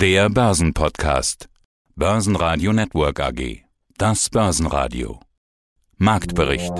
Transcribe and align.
Der 0.00 0.30
Börsenpodcast. 0.30 1.50
Börsenradio 1.94 2.72
Network 2.72 3.20
AG. 3.20 3.64
Das 3.98 4.30
Börsenradio. 4.30 5.20
Marktbericht. 5.98 6.72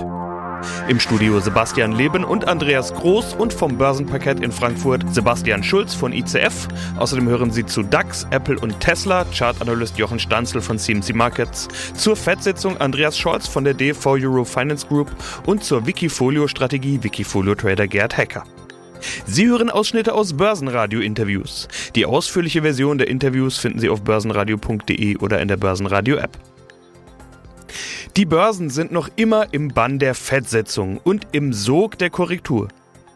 Im 0.87 0.99
Studio 0.99 1.39
Sebastian 1.39 1.91
Leben 1.91 2.23
und 2.23 2.47
Andreas 2.47 2.91
Groß 2.91 3.35
und 3.35 3.53
vom 3.53 3.77
Börsenparkett 3.77 4.39
in 4.39 4.51
Frankfurt 4.51 5.13
Sebastian 5.13 5.63
Schulz 5.63 5.93
von 5.93 6.13
ICF. 6.13 6.67
Außerdem 6.97 7.29
hören 7.29 7.51
Sie 7.51 7.63
zu 7.63 7.83
DAX, 7.83 8.25
Apple 8.31 8.59
und 8.59 8.79
Tesla, 8.79 9.23
Chartanalyst 9.25 9.99
Jochen 9.99 10.17
Stanzel 10.17 10.59
von 10.59 10.79
CMC 10.79 11.13
Markets, 11.13 11.67
zur 11.93 12.15
FED-Sitzung 12.15 12.77
Andreas 12.77 13.19
Scholz 13.19 13.47
von 13.47 13.63
der 13.63 13.75
DV 13.75 14.13
Euro 14.13 14.45
Finance 14.45 14.87
Group 14.87 15.11
und 15.45 15.63
zur 15.63 15.85
Wikifolio-Strategie 15.85 17.03
Wikifolio-Trader 17.03 17.87
Gerd 17.87 18.17
Hacker. 18.17 18.45
Sie 19.25 19.47
hören 19.47 19.69
Ausschnitte 19.69 20.13
aus 20.13 20.33
Börsenradio-Interviews. 20.33 21.67
Die 21.95 22.05
ausführliche 22.05 22.61
Version 22.61 22.97
der 22.97 23.07
Interviews 23.07 23.57
finden 23.57 23.79
Sie 23.79 23.89
auf 23.89 24.01
börsenradio.de 24.01 25.17
oder 25.17 25.39
in 25.41 25.47
der 25.47 25.57
Börsenradio-App. 25.57 26.37
Die 28.17 28.25
Börsen 28.25 28.69
sind 28.69 28.91
noch 28.91 29.09
immer 29.15 29.53
im 29.53 29.69
Bann 29.69 29.97
der 29.97 30.15
Fettsetzung 30.15 30.97
und 30.97 31.27
im 31.31 31.53
Sog 31.53 31.97
der 31.97 32.09
Korrektur. 32.09 32.67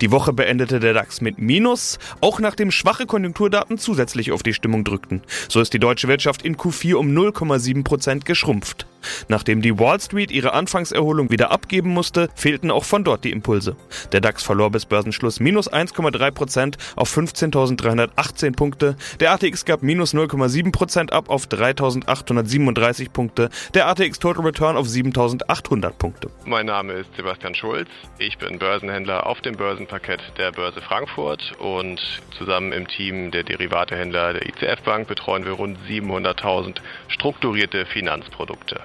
Die 0.01 0.11
Woche 0.11 0.33
beendete 0.33 0.81
der 0.81 0.93
DAX 0.93 1.21
mit 1.21 1.39
Minus, 1.39 1.99
auch 2.19 2.39
nachdem 2.39 2.69
schwache 2.69 3.05
Konjunkturdaten 3.05 3.77
zusätzlich 3.77 4.33
auf 4.33 4.43
die 4.43 4.53
Stimmung 4.53 4.83
drückten. 4.83 5.21
So 5.47 5.61
ist 5.61 5.73
die 5.73 5.79
deutsche 5.79 6.09
Wirtschaft 6.09 6.41
in 6.41 6.57
Q4 6.57 6.95
um 6.95 7.07
0,7 7.11 7.83
Prozent 7.83 8.25
geschrumpft. 8.25 8.85
Nachdem 9.27 9.61
die 9.61 9.77
Wall 9.79 9.99
Street 9.99 10.31
ihre 10.31 10.53
Anfangserholung 10.53 11.31
wieder 11.31 11.51
abgeben 11.51 11.89
musste, 11.89 12.29
fehlten 12.35 12.71
auch 12.71 12.83
von 12.83 13.03
dort 13.03 13.23
die 13.23 13.31
Impulse. 13.31 13.75
Der 14.11 14.21
DAX 14.21 14.43
verlor 14.43 14.71
bis 14.71 14.85
Börsenschluss 14.85 15.39
minus 15.39 15.71
1,3 15.71 16.31
Prozent 16.31 16.77
auf 16.95 17.15
15.318 17.15 18.55
Punkte. 18.55 18.95
Der 19.19 19.31
ATX 19.31 19.65
gab 19.65 19.83
minus 19.83 20.13
0,7 20.13 20.71
Prozent 20.71 21.13
ab 21.13 21.29
auf 21.29 21.45
3.837 21.47 23.09
Punkte. 23.11 23.49
Der 23.73 23.87
ATX 23.87 24.19
Total 24.19 24.43
Return 24.43 24.77
auf 24.77 24.87
7.800 24.87 25.91
Punkte. 25.91 26.29
Mein 26.45 26.65
Name 26.65 26.93
ist 26.93 27.15
Sebastian 27.15 27.55
Schulz. 27.55 27.89
Ich 28.17 28.37
bin 28.37 28.59
Börsenhändler 28.59 29.25
auf 29.25 29.41
dem 29.41 29.55
Börsenparkett 29.85 30.21
der 30.37 30.51
Börse 30.51 30.81
Frankfurt 30.81 31.53
und 31.59 32.01
zusammen 32.37 32.71
im 32.71 32.87
Team 32.87 33.29
der 33.29 33.43
Derivatehändler 33.43 34.33
der 34.33 34.47
ICF 34.47 34.81
Bank 34.83 35.07
betreuen 35.07 35.45
wir 35.45 35.51
rund 35.53 35.77
700.000 35.87 36.77
strukturierte 37.07 37.85
Finanzprodukte. 37.85 38.81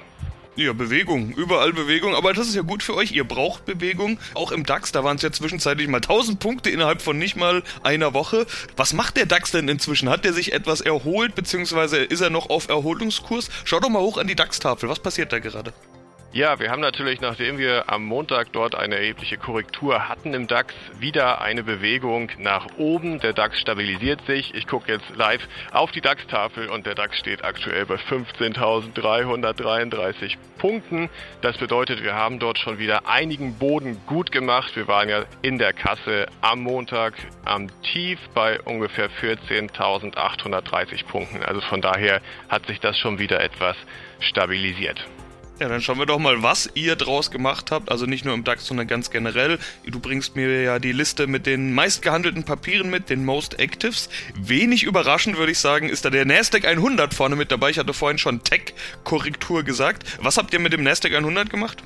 Ja, 0.56 0.75
Bewegung, 0.75 1.31
überall 1.31 1.73
Bewegung, 1.73 2.15
aber 2.15 2.34
das 2.34 2.48
ist 2.48 2.55
ja 2.55 2.61
gut 2.61 2.83
für 2.83 2.95
euch. 2.95 3.12
Ihr 3.12 3.25
braucht 3.25 3.65
Bewegung. 3.65 4.19
Auch 4.34 4.53
im 4.53 4.67
DAX, 4.67 4.93
da 4.93 5.03
waren 5.03 5.17
es 5.17 5.23
ja 5.23 5.33
zwischenzeitlich 5.33 5.89
mal 5.89 5.98
1000 5.98 6.39
Punkte 6.39 6.69
innerhalb 6.69 7.01
von 7.01 7.17
nicht 7.17 7.37
mal 7.37 7.62
einer 7.83 8.12
Woche. 8.12 8.47
Was 8.77 8.93
macht 8.93 9.17
der 9.17 9.27
DAX 9.27 9.53
denn 9.53 9.69
inzwischen? 9.69 10.11
Hat 10.11 10.25
der 10.25 10.34
sich 10.34 10.53
etwas 10.53 10.83
erholt, 10.83 11.34
beziehungsweise 11.34 11.98
ist 11.98 12.21
er 12.21 12.31
noch 12.31 12.51
auf 12.51 12.69
Erholungskurs? 12.69 13.48
Schau 13.65 13.81
doch 13.81 13.89
mal 13.89 14.03
hoch 14.03 14.19
an 14.19 14.27
die 14.27 14.37
DAX-Tafel. 14.37 14.89
Was 14.91 14.98
passiert 14.98 15.33
da 15.33 15.39
gerade? 15.39 15.73
Ja, 16.33 16.61
wir 16.61 16.70
haben 16.70 16.81
natürlich, 16.81 17.20
nachdem 17.20 17.59
wir 17.59 17.91
am 17.91 18.05
Montag 18.05 18.53
dort 18.53 18.77
eine 18.77 18.95
erhebliche 18.95 19.36
Korrektur 19.36 20.09
hatten 20.09 20.33
im 20.33 20.47
DAX, 20.47 20.72
wieder 21.00 21.41
eine 21.41 21.64
Bewegung 21.64 22.31
nach 22.39 22.69
oben. 22.78 23.19
Der 23.19 23.33
DAX 23.33 23.59
stabilisiert 23.59 24.25
sich. 24.27 24.55
Ich 24.55 24.69
gucke 24.69 24.92
jetzt 24.92 25.11
live 25.17 25.42
auf 25.72 25.91
die 25.91 26.00
DAX-Tafel 26.00 26.69
und 26.69 26.87
der 26.87 26.95
DAX 26.95 27.19
steht 27.19 27.42
aktuell 27.42 27.84
bei 27.84 27.97
15.333 27.97 30.37
Punkten. 30.56 31.11
Das 31.42 31.59
bedeutet, 31.59 32.05
wir 32.05 32.14
haben 32.14 32.39
dort 32.39 32.59
schon 32.59 32.78
wieder 32.78 33.09
einigen 33.09 33.59
Boden 33.59 34.00
gut 34.06 34.31
gemacht. 34.31 34.77
Wir 34.77 34.87
waren 34.87 35.09
ja 35.09 35.25
in 35.42 35.59
der 35.59 35.72
Kasse 35.72 36.27
am 36.42 36.61
Montag 36.61 37.15
am 37.44 37.67
Tief 37.83 38.20
bei 38.34 38.61
ungefähr 38.61 39.11
14.830 39.11 41.06
Punkten. 41.06 41.42
Also 41.42 41.61
von 41.61 41.81
daher 41.81 42.20
hat 42.48 42.67
sich 42.67 42.78
das 42.78 42.97
schon 42.97 43.19
wieder 43.19 43.41
etwas 43.41 43.75
stabilisiert. 44.20 45.05
Ja, 45.61 45.69
dann 45.69 45.83
schauen 45.83 45.98
wir 45.98 46.06
doch 46.06 46.19
mal, 46.19 46.42
was 46.42 46.70
ihr 46.72 46.97
draus 46.97 47.30
gemacht 47.30 47.70
habt. 47.70 47.91
Also 47.91 48.06
nicht 48.06 48.25
nur 48.25 48.33
im 48.33 48.44
DAX, 48.44 48.66
sondern 48.66 48.86
ganz 48.86 49.10
generell. 49.10 49.59
Du 49.87 50.00
bringst 50.00 50.34
mir 50.34 50.62
ja 50.62 50.78
die 50.78 50.93
Liste 50.93 51.26
mit 51.26 51.44
den 51.44 51.75
meistgehandelten 51.75 52.44
Papieren 52.44 52.88
mit, 52.88 53.10
den 53.10 53.26
Most 53.26 53.60
Actives. 53.60 54.09
Wenig 54.34 54.84
überraschend 54.84 55.37
würde 55.37 55.53
ich 55.53 55.59
sagen, 55.59 55.91
ist 55.91 56.06
da 56.06 56.10
der 56.10 56.25
Nasdaq 56.25 56.65
100 56.65 57.12
vorne 57.12 57.37
mit 57.37 57.53
dabei. 57.53 57.69
Ich 57.69 57.78
hatte 57.78 57.93
vorhin 57.93 58.16
schon 58.16 58.43
Tech-Korrektur 58.43 59.62
gesagt. 59.62 60.04
Was 60.22 60.38
habt 60.38 60.54
ihr 60.54 60.60
mit 60.60 60.72
dem 60.72 60.82
Nasdaq 60.82 61.15
100 61.15 61.50
gemacht? 61.50 61.84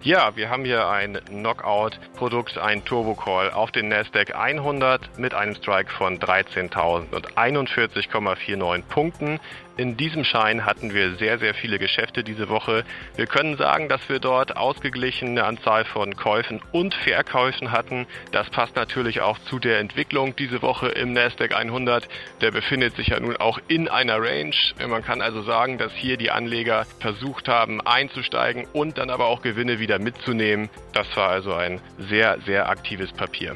Ja, 0.00 0.36
wir 0.36 0.48
haben 0.48 0.64
hier 0.64 0.86
ein 0.86 1.18
Knockout-Produkt, 1.26 2.56
ein 2.56 2.84
Turbo 2.84 3.16
Call 3.16 3.50
auf 3.50 3.72
den 3.72 3.88
Nasdaq 3.88 4.32
100 4.32 5.18
mit 5.18 5.34
einem 5.34 5.56
Strike 5.56 5.90
von 5.90 6.20
13.041,49 6.20 8.82
Punkten. 8.82 9.40
In 9.78 9.96
diesem 9.96 10.24
Schein 10.24 10.66
hatten 10.66 10.92
wir 10.92 11.14
sehr, 11.18 11.38
sehr 11.38 11.54
viele 11.54 11.78
Geschäfte 11.78 12.24
diese 12.24 12.48
Woche. 12.48 12.82
Wir 13.14 13.28
können 13.28 13.56
sagen, 13.56 13.88
dass 13.88 14.08
wir 14.08 14.18
dort 14.18 14.56
ausgeglichene 14.56 15.44
Anzahl 15.44 15.84
von 15.84 16.16
Käufen 16.16 16.60
und 16.72 16.94
Verkäufen 16.94 17.70
hatten. 17.70 18.08
Das 18.32 18.50
passt 18.50 18.74
natürlich 18.74 19.20
auch 19.20 19.38
zu 19.38 19.60
der 19.60 19.78
Entwicklung 19.78 20.34
diese 20.34 20.62
Woche 20.62 20.88
im 20.88 21.12
Nasdaq 21.12 21.54
100. 21.54 22.08
Der 22.40 22.50
befindet 22.50 22.96
sich 22.96 23.06
ja 23.06 23.20
nun 23.20 23.36
auch 23.36 23.60
in 23.68 23.86
einer 23.86 24.20
Range. 24.20 24.56
Man 24.84 25.04
kann 25.04 25.22
also 25.22 25.42
sagen, 25.42 25.78
dass 25.78 25.92
hier 25.92 26.16
die 26.16 26.32
Anleger 26.32 26.84
versucht 26.98 27.46
haben 27.46 27.80
einzusteigen 27.80 28.66
und 28.72 28.98
dann 28.98 29.10
aber 29.10 29.26
auch 29.26 29.42
Gewinne 29.42 29.78
wieder 29.78 30.00
mitzunehmen. 30.00 30.70
Das 30.92 31.06
war 31.16 31.28
also 31.28 31.54
ein 31.54 31.80
sehr, 31.98 32.40
sehr 32.40 32.68
aktives 32.68 33.12
Papier. 33.12 33.54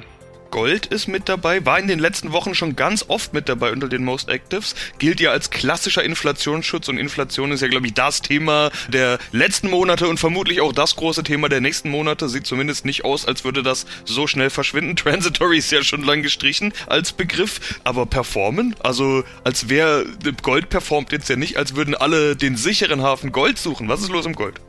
Gold 0.53 0.85
ist 0.85 1.09
mit 1.09 1.31
dabei, 1.31 1.65
war 1.65 1.79
in 1.79 1.89
den 1.89 1.99
letzten 1.99 2.31
Wochen 2.33 2.55
schon 2.55 2.77
ganz 2.77 3.07
oft 3.09 3.33
mit 3.33 3.49
dabei 3.49 3.73
unter 3.73 3.89
den 3.89 4.05
Most 4.05 4.29
Actives, 4.29 4.75
gilt 4.99 5.19
ja 5.19 5.31
als 5.31 5.49
klassischer 5.49 6.05
Inflationsschutz 6.05 6.89
und 6.89 6.99
Inflation 6.99 7.53
ist 7.53 7.63
ja, 7.63 7.69
glaube 7.69 7.87
ich, 7.87 7.95
das 7.95 8.21
Thema 8.21 8.71
der 8.89 9.19
letzten 9.33 9.71
Monate 9.71 10.07
und 10.07 10.21
vermutlich 10.21 10.61
auch 10.61 10.75
das 10.75 10.95
große 10.95 11.25
Thema 11.25 11.49
der 11.49 11.63
nächsten 11.63 11.89
Monate. 11.89 12.29
Sieht 12.29 12.47
zumindest 12.47 12.85
nicht 12.85 13.03
aus, 13.05 13.27
als 13.27 13.45
würde 13.45 13.63
das 13.63 13.87
so 14.05 14.27
schnell 14.27 14.51
verschwinden. 14.51 14.95
Transitory 15.03 15.57
ist 15.57 15.73
ja 15.73 15.83
schon 15.83 16.03
lang 16.03 16.23
gestrichen 16.23 16.75
als 16.87 17.13
Begriff, 17.13 17.81
aber 17.83 18.05
performen, 18.05 18.77
also 18.81 19.25
als 19.45 19.71
wäre 19.71 20.05
Gold 20.43 20.69
performt 20.69 21.13
jetzt 21.13 21.31
ja 21.31 21.37
nicht, 21.37 21.57
als 21.57 21.77
würden 21.77 21.95
alle 21.95 22.37
den 22.37 22.57
sicheren 22.57 23.01
Hafen 23.03 23.33
Gold 23.33 23.59
suchen. 23.59 23.89
Was 23.89 24.03
ist 24.03 24.11
los 24.11 24.27
im 24.27 24.35
Gold? 24.35 24.61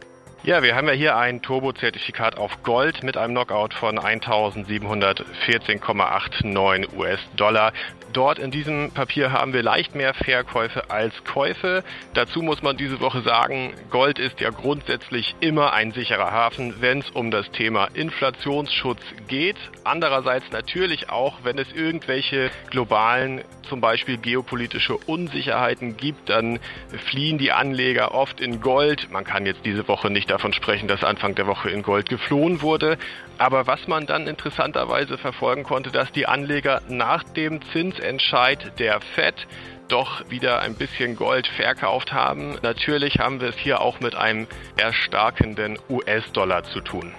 Ja, 0.45 0.61
wir 0.61 0.75
haben 0.75 0.89
ja 0.89 0.93
hier 0.93 1.15
ein 1.15 1.41
Turbo-Zertifikat 1.41 2.37
auf 2.37 2.63
Gold 2.63 3.01
mit 3.01 3.15
einem 3.15 3.33
Knockout 3.33 3.73
von 3.73 3.97
1714,89 3.97 6.93
US-Dollar. 6.97 7.71
Dort 8.11 8.39
in 8.39 8.51
diesem 8.51 8.91
Papier 8.91 9.31
haben 9.31 9.53
wir 9.53 9.63
leicht 9.63 9.95
mehr 9.95 10.13
Verkäufe 10.13 10.91
als 10.91 11.23
Käufe. 11.23 11.85
Dazu 12.13 12.41
muss 12.41 12.61
man 12.61 12.75
diese 12.75 12.99
Woche 12.99 13.21
sagen, 13.21 13.73
Gold 13.89 14.19
ist 14.19 14.41
ja 14.41 14.49
grundsätzlich 14.49 15.33
immer 15.39 15.71
ein 15.71 15.93
sicherer 15.93 16.33
Hafen, 16.33 16.81
wenn 16.81 16.99
es 16.99 17.09
um 17.11 17.31
das 17.31 17.49
Thema 17.51 17.87
Inflationsschutz 17.93 18.99
geht. 19.29 19.55
Andererseits 19.85 20.51
natürlich 20.51 21.09
auch, 21.09 21.37
wenn 21.43 21.57
es 21.57 21.71
irgendwelche 21.71 22.51
globalen, 22.69 23.45
zum 23.69 23.79
Beispiel 23.79 24.17
geopolitische 24.17 24.97
Unsicherheiten 24.97 25.95
gibt, 25.97 26.29
dann 26.29 26.59
fliehen 27.05 27.37
die 27.37 27.53
Anleger 27.53 28.13
oft 28.13 28.41
in 28.41 28.59
Gold. 28.59 29.09
Man 29.09 29.23
kann 29.23 29.45
jetzt 29.45 29.65
diese 29.65 29.87
Woche 29.87 30.09
nicht 30.09 30.32
davon 30.33 30.51
sprechen, 30.51 30.87
dass 30.87 31.03
Anfang 31.03 31.35
der 31.35 31.45
Woche 31.45 31.69
in 31.69 31.83
Gold 31.83 32.09
geflohen 32.09 32.61
wurde. 32.61 32.97
Aber 33.37 33.67
was 33.67 33.87
man 33.87 34.07
dann 34.07 34.27
interessanterweise 34.27 35.17
verfolgen 35.17 35.63
konnte, 35.63 35.91
dass 35.91 36.11
die 36.11 36.25
Anleger 36.25 36.81
nach 36.89 37.23
dem 37.23 37.61
Zinsentscheid 37.71 38.79
der 38.79 38.99
FED 38.99 39.47
doch 39.89 40.27
wieder 40.29 40.61
ein 40.61 40.73
bisschen 40.73 41.15
Gold 41.15 41.47
verkauft 41.47 42.13
haben. 42.13 42.57
Natürlich 42.63 43.19
haben 43.19 43.41
wir 43.41 43.49
es 43.49 43.57
hier 43.57 43.81
auch 43.81 43.99
mit 43.99 44.15
einem 44.15 44.47
erstarkenden 44.75 45.77
US-Dollar 45.87 46.63
zu 46.63 46.81
tun. 46.81 47.13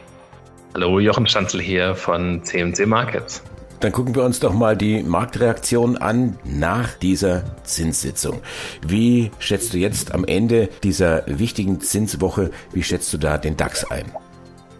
Hallo, 0.75 0.99
Jochen 0.99 1.29
Stanzel 1.29 1.61
hier 1.61 1.95
von 1.95 2.43
CMC 2.43 2.87
Markets. 2.87 3.45
Dann 3.85 3.93
gucken 3.93 4.15
wir 4.15 4.25
uns 4.25 4.41
doch 4.41 4.55
mal 4.55 4.79
die 4.79 5.03
Marktreaktion 5.03 5.99
an 5.99 6.39
nach 6.43 6.95
dieser 6.95 7.43
Zinssitzung. 7.65 8.41
Wie 8.81 9.31
schätzt 9.39 9.75
du 9.75 9.77
jetzt 9.77 10.13
am 10.13 10.25
Ende 10.25 10.71
dieser 10.83 11.25
wichtigen 11.27 11.83
Zinswoche, 11.83 12.51
wie 12.73 12.83
schätzt 12.83 13.13
du 13.13 13.19
da 13.19 13.37
den 13.37 13.59
DAX 13.59 13.85
ein? 13.85 14.07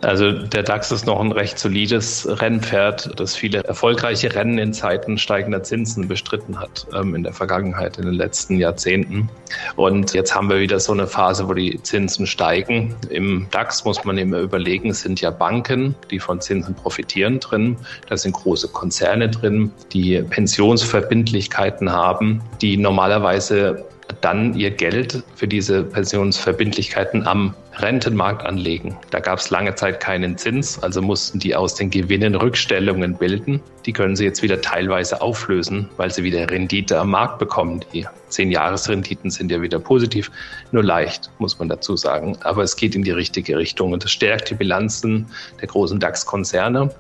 Also 0.05 0.33
der 0.33 0.63
DAX 0.63 0.93
ist 0.93 1.07
noch 1.07 1.19
ein 1.19 1.33
recht 1.33 1.59
solides 1.59 2.29
Rennpferd, 2.29 3.19
das 3.19 3.35
viele 3.35 3.65
erfolgreiche 3.65 4.35
Rennen 4.35 4.59
in 4.59 4.73
Zeiten 4.75 5.17
steigender 5.17 5.63
Zinsen 5.63 6.09
bestritten 6.09 6.61
hat 6.61 6.87
ähm, 6.95 7.15
in 7.15 7.23
der 7.23 7.33
Vergangenheit, 7.33 7.97
in 7.97 8.05
den 8.05 8.15
letzten 8.15 8.59
Jahrzehnten. 8.59 9.31
Und 9.77 10.13
jetzt 10.13 10.35
haben 10.35 10.51
wir 10.51 10.61
wieder 10.61 10.79
so 10.79 10.93
eine 10.93 11.07
Phase, 11.07 11.49
wo 11.49 11.55
die 11.55 11.83
Zinsen 11.83 12.27
steigen. 12.27 12.95
Im 13.09 13.47
DAX 13.51 13.85
muss 13.85 14.05
man 14.05 14.19
immer 14.19 14.39
überlegen, 14.39 14.91
es 14.91 15.01
sind 15.01 15.23
ja 15.23 15.31
Banken, 15.31 15.95
die 16.11 16.19
von 16.19 16.41
Zinsen 16.41 16.75
profitieren 16.75 17.41
drin. 17.41 17.77
Da 18.09 18.17
sind 18.17 18.33
große 18.33 18.69
Konzerne 18.69 19.31
drin, 19.31 19.73
die 19.93 20.21
Pensionsverbindlichkeiten 20.21 21.91
haben, 21.91 22.43
die 22.61 22.77
normalerweise 22.77 23.87
dann 24.25 24.55
ihr 24.55 24.71
Geld 24.71 25.23
für 25.35 25.47
diese 25.47 25.85
Pensionsverbindlichkeiten 25.85 27.27
am 27.27 27.55
Rentenmarkt 27.77 28.47
anlegen. 28.47 28.97
Da 29.11 29.21
gab 29.21 29.39
es 29.39 29.51
lange 29.51 29.75
Zeit 29.75 30.01
keinen 30.01 30.39
Zins, 30.39 30.83
also 30.83 31.03
mussten 31.03 31.39
die 31.39 31.55
aus 31.55 31.75
den 31.75 31.91
Gewinnen 31.91 32.35
Rückstellungen 32.35 33.19
bilden. 33.19 33.61
Die 33.85 33.93
können 33.93 34.17
sie 34.17 34.25
jetzt 34.25 34.43
wieder 34.43 34.63
teilweise 34.63 35.21
auflösen, 35.21 35.91
weil 35.99 36.11
sie 36.11 36.23
wieder 36.23 36.49
Rendite 36.51 36.99
am 36.99 37.11
Markt 37.11 37.39
bekommen, 37.39 37.85
die 37.93 38.07
Zehn-Jahres-Renditen 38.35 39.31
sind 39.31 39.51
ja 39.51 39.63
wieder 39.63 39.79
positiv, 39.79 40.31
nur 40.73 40.83
leicht, 40.83 41.31
muss 41.39 41.59
man 41.59 41.69
dazu 41.69 41.97
sagen. 41.97 42.37
Aber 42.43 42.63
es 42.63 42.77
geht 42.77 42.95
in 42.95 43.03
die 43.03 43.13
richtige 43.13 43.57
Richtung 43.57 43.93
und 43.93 44.05
es 44.05 44.11
stärkt 44.11 44.51
die 44.51 44.55
Bilanzen 44.55 45.27
der 45.61 45.69
großen 45.69 46.01
DAX-Konzerne. 46.01 46.91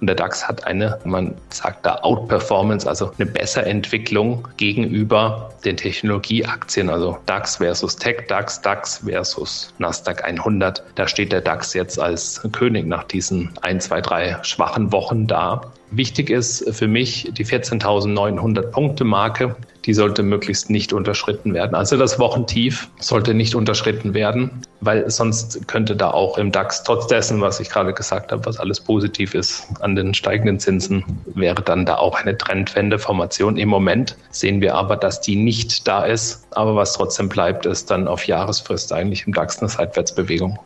Und 0.00 0.06
der 0.08 0.16
DAX 0.16 0.46
hat 0.46 0.66
eine, 0.66 0.98
man 1.04 1.34
sagt 1.48 1.86
da 1.86 1.96
Outperformance, 2.02 2.86
also 2.86 3.10
eine 3.18 3.24
bessere 3.24 3.64
Entwicklung 3.64 4.46
gegenüber 4.56 5.50
den 5.64 5.76
Technologieaktien, 5.76 6.90
also 6.90 7.16
DAX 7.26 7.56
versus 7.56 7.96
Tech 7.96 8.26
DAX, 8.28 8.60
DAX 8.60 8.98
versus 8.98 9.72
Nasdaq 9.78 10.22
100. 10.22 10.82
Da 10.94 11.08
steht 11.08 11.32
der 11.32 11.40
DAX 11.40 11.74
jetzt 11.74 11.98
als 11.98 12.46
König 12.52 12.86
nach 12.86 13.04
diesen 13.04 13.50
ein, 13.62 13.80
zwei, 13.80 14.00
drei 14.00 14.36
schwachen 14.42 14.92
Wochen 14.92 15.26
da. 15.26 15.72
Wichtig 15.90 16.28
ist 16.28 16.68
für 16.76 16.86
mich 16.88 17.30
die 17.32 17.46
14.900 17.46 18.62
Punkte 18.70 19.04
Marke. 19.04 19.56
Die 19.84 19.94
sollte 19.94 20.22
möglichst 20.22 20.70
nicht 20.70 20.92
unterschritten 20.92 21.52
werden. 21.52 21.74
Also 21.74 21.96
das 21.96 22.18
Wochentief 22.18 22.88
sollte 23.00 23.34
nicht 23.34 23.54
unterschritten 23.54 24.14
werden, 24.14 24.62
weil 24.80 25.08
sonst 25.10 25.68
könnte 25.68 25.94
da 25.94 26.10
auch 26.10 26.38
im 26.38 26.52
DAX, 26.52 26.82
trotz 26.84 27.06
dessen, 27.06 27.40
was 27.40 27.60
ich 27.60 27.68
gerade 27.68 27.92
gesagt 27.92 28.32
habe, 28.32 28.44
was 28.46 28.58
alles 28.58 28.80
positiv 28.80 29.34
ist 29.34 29.66
an 29.80 29.94
den 29.94 30.14
steigenden 30.14 30.58
Zinsen, 30.58 31.04
wäre 31.34 31.62
dann 31.62 31.84
da 31.84 31.96
auch 31.96 32.20
eine 32.20 32.36
Trendwendeformation. 32.36 33.56
Im 33.56 33.68
Moment 33.68 34.16
sehen 34.30 34.60
wir 34.60 34.74
aber, 34.74 34.96
dass 34.96 35.20
die 35.20 35.36
nicht 35.36 35.86
da 35.86 36.04
ist. 36.04 36.46
Aber 36.52 36.76
was 36.76 36.94
trotzdem 36.94 37.28
bleibt, 37.28 37.66
ist 37.66 37.90
dann 37.90 38.08
auf 38.08 38.26
Jahresfrist 38.26 38.92
eigentlich 38.92 39.26
im 39.26 39.34
DAX 39.34 39.58
eine 39.60 39.68
Seitwärtsbewegung. 39.68 40.58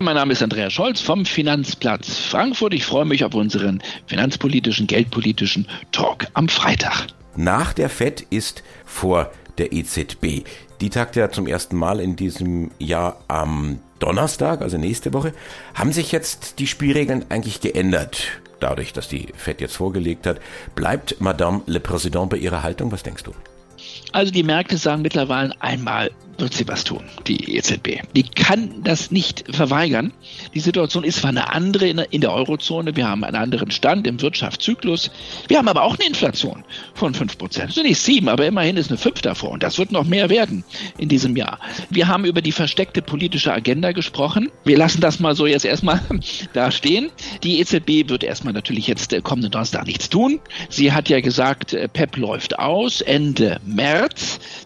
Mein 0.00 0.16
Name 0.16 0.32
ist 0.32 0.42
Andreas 0.42 0.72
Scholz 0.72 1.00
vom 1.00 1.24
Finanzplatz 1.24 2.18
Frankfurt. 2.18 2.74
Ich 2.74 2.84
freue 2.84 3.04
mich 3.04 3.24
auf 3.24 3.34
unseren 3.34 3.80
finanzpolitischen, 4.06 4.88
geldpolitischen 4.88 5.68
Talk 5.92 6.26
am 6.34 6.48
Freitag. 6.48 7.06
Nach 7.36 7.72
der 7.72 7.88
FED 7.88 8.26
ist 8.30 8.62
vor 8.84 9.30
der 9.58 9.72
EZB. 9.72 10.44
Die 10.80 10.90
tagt 10.90 11.16
ja 11.16 11.30
zum 11.30 11.46
ersten 11.46 11.76
Mal 11.76 12.00
in 12.00 12.16
diesem 12.16 12.70
Jahr 12.78 13.20
am 13.28 13.78
Donnerstag, 13.98 14.60
also 14.60 14.76
nächste 14.76 15.12
Woche. 15.12 15.32
Haben 15.74 15.92
sich 15.92 16.12
jetzt 16.12 16.58
die 16.58 16.66
Spielregeln 16.66 17.24
eigentlich 17.30 17.60
geändert? 17.60 18.40
Dadurch, 18.60 18.92
dass 18.92 19.08
die 19.08 19.28
FED 19.36 19.60
jetzt 19.60 19.76
vorgelegt 19.76 20.26
hat. 20.26 20.40
Bleibt 20.74 21.20
Madame 21.20 21.62
le 21.66 21.80
Président 21.80 22.28
bei 22.28 22.36
ihrer 22.36 22.62
Haltung? 22.62 22.92
Was 22.92 23.02
denkst 23.02 23.22
du? 23.22 23.32
Also 24.14 24.30
die 24.30 24.44
Märkte 24.44 24.76
sagen 24.76 25.02
mittlerweile 25.02 25.60
einmal 25.60 26.12
wird 26.38 26.54
sie 26.54 26.66
was 26.68 26.84
tun, 26.84 27.04
die 27.26 27.56
EZB. 27.56 28.00
Die 28.14 28.22
kann 28.22 28.82
das 28.82 29.10
nicht 29.10 29.44
verweigern. 29.50 30.12
Die 30.54 30.60
Situation 30.60 31.04
ist 31.04 31.18
zwar 31.18 31.30
eine 31.30 31.52
andere 31.52 31.88
in 31.88 32.20
der 32.20 32.32
Eurozone, 32.32 32.96
wir 32.96 33.08
haben 33.08 33.24
einen 33.24 33.36
anderen 33.36 33.70
Stand 33.70 34.06
im 34.06 34.20
Wirtschaftszyklus, 34.20 35.10
wir 35.48 35.58
haben 35.58 35.68
aber 35.68 35.82
auch 35.82 35.98
eine 35.98 36.08
Inflation 36.08 36.64
von 36.94 37.14
5%. 37.14 37.60
Also 37.60 37.82
nicht 37.82 38.00
7, 38.00 38.28
aber 38.28 38.46
immerhin 38.46 38.76
ist 38.76 38.90
eine 38.90 38.98
5 38.98 39.22
davor 39.22 39.50
und 39.50 39.62
das 39.62 39.78
wird 39.78 39.92
noch 39.92 40.04
mehr 40.04 40.30
werden 40.30 40.64
in 40.98 41.08
diesem 41.08 41.36
Jahr. 41.36 41.58
Wir 41.90 42.08
haben 42.08 42.24
über 42.24 42.42
die 42.42 42.52
versteckte 42.52 43.02
politische 43.02 43.52
Agenda 43.52 43.92
gesprochen. 43.92 44.50
Wir 44.64 44.76
lassen 44.76 45.00
das 45.00 45.20
mal 45.20 45.34
so 45.34 45.46
jetzt 45.46 45.64
erstmal 45.64 46.00
da 46.52 46.70
stehen. 46.70 47.10
Die 47.42 47.60
EZB 47.60 48.08
wird 48.08 48.24
erstmal 48.24 48.52
natürlich 48.52 48.86
jetzt 48.86 49.12
äh, 49.12 49.20
kommenden 49.20 49.50
Donnerstag 49.50 49.86
nichts 49.86 50.08
tun. 50.08 50.40
Sie 50.68 50.92
hat 50.92 51.08
ja 51.08 51.20
gesagt, 51.20 51.74
äh, 51.74 51.88
PEP 51.88 52.16
läuft 52.16 52.58
aus 52.58 53.00
Ende 53.00 53.60
März. 53.64 54.03